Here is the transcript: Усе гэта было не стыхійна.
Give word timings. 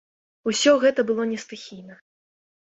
Усе 0.51 0.73
гэта 0.85 1.05
было 1.11 1.29
не 1.35 1.39
стыхійна. 1.45 2.01